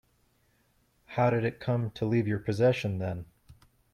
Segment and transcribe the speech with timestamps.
[1.05, 3.25] How did it come to leave your possession then?